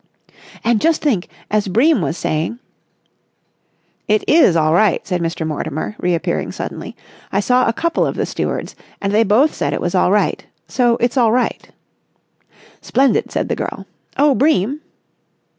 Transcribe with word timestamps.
"And 0.63 0.81
just 0.81 0.99
think! 1.03 1.27
As 1.51 1.67
Bream 1.67 2.01
was 2.01 2.17
saying...." 2.17 2.57
"It 4.07 4.27
is 4.27 4.55
all 4.55 4.73
right," 4.73 5.05
said 5.05 5.21
Mr. 5.21 5.45
Mortimer, 5.45 5.95
reappearing 5.99 6.51
suddenly. 6.51 6.95
"I 7.31 7.39
saw 7.39 7.67
a 7.67 7.73
couple 7.73 8.07
of 8.07 8.15
the 8.15 8.25
stewards 8.25 8.75
and 8.99 9.13
they 9.13 9.21
both 9.23 9.53
said 9.53 9.73
it 9.73 9.79
was 9.79 9.93
all 9.93 10.09
right. 10.09 10.43
So 10.67 10.95
it's 10.97 11.17
all 11.17 11.31
right." 11.31 11.69
"Splendid," 12.81 13.31
said 13.31 13.47
the 13.47 13.55
girl. 13.55 13.85
"Oh, 14.17 14.33
Bream!" 14.33 14.81